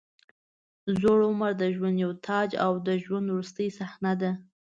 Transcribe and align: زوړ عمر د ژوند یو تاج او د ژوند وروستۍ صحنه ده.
زوړ 0.99 1.19
عمر 1.29 1.51
د 1.61 1.63
ژوند 1.75 1.97
یو 2.03 2.11
تاج 2.25 2.49
او 2.65 2.73
د 2.87 2.89
ژوند 3.03 3.27
وروستۍ 3.29 3.67
صحنه 3.79 4.11
ده. 4.21 4.31